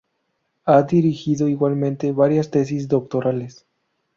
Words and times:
Ha 0.65 0.81
dirigido 0.81 1.47
igualmente 1.47 2.11
varias 2.11 2.49
tesis 2.49 2.87
doctorales. 2.87 3.67